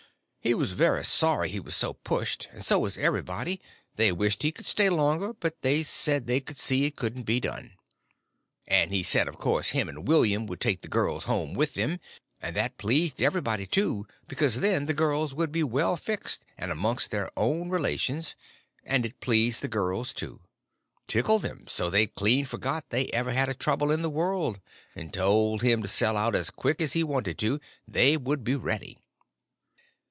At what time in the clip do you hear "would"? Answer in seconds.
10.47-10.59, 15.35-15.51, 28.17-28.43